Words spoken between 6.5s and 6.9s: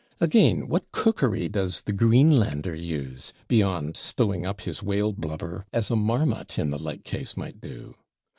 in the